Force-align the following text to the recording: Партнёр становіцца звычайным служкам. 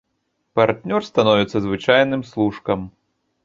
Партнёр 0.59 1.05
становіцца 1.09 1.57
звычайным 1.67 2.21
служкам. 2.33 2.79